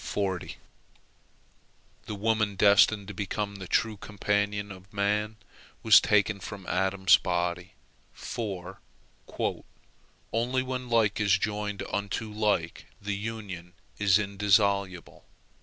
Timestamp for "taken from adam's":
6.01-7.17